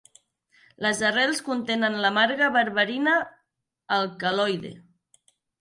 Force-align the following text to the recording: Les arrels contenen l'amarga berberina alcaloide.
Les 0.85 1.01
arrels 1.09 1.41
contenen 1.49 1.99
l'amarga 2.05 2.49
berberina 2.57 3.13
alcaloide. 3.99 4.77